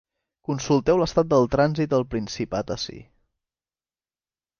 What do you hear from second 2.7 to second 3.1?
ací.